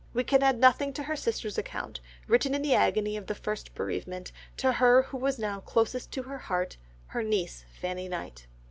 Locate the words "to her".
0.93-1.15, 4.57-5.03, 6.13-6.39